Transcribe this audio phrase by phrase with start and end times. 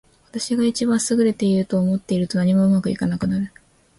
[0.31, 3.51] 私が一番優れていると思っていると、何もうまくいかなくなる。